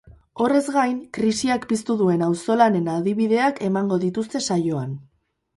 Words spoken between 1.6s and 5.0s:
piztu duen auzolanen adibideak emango dituzte saioan.